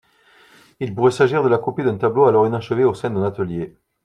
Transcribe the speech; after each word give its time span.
Il 0.79 0.95
pourrait 0.95 1.11
s'agir 1.11 1.43
de 1.43 1.47
la 1.47 1.59
copie 1.59 1.83
d'un 1.83 1.95
tableau 1.99 2.25
alors 2.25 2.47
inachevé 2.47 2.83
au 2.83 2.95
sein 2.95 3.11
d'un 3.11 3.21
atelier. 3.23 3.77